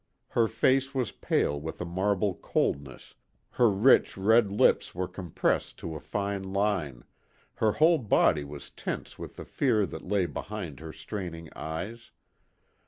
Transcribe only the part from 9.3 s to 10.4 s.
the fear that lay